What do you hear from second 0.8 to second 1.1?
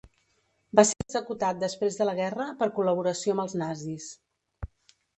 ser